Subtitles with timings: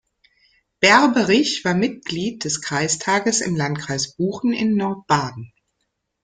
[0.79, 5.53] Berberich war Mitglied des Kreistages im Landkreis Buchen in Nordbaden.